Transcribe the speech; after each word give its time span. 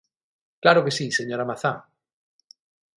¡Claro 0.63 0.83
que 0.85 0.95
si, 0.97 1.05
señora 1.19 1.47
Mazá! 1.49 1.73